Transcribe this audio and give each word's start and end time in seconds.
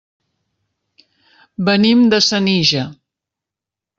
Venim 1.69 2.01
de 2.13 2.21
Senija. 2.31 2.87